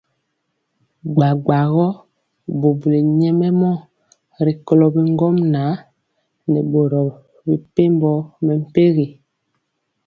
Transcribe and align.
Bgabgagɔ 1.15 1.87
bubuli 2.59 2.99
nyɛmemɔ 3.19 3.71
rikolo 4.45 4.85
bi 4.93 5.01
ŋgomnaŋ 5.11 5.69
nɛ 6.51 6.59
boro 6.71 7.01
mepempɔ 7.47 8.11
mɛmpegi. 8.45 9.05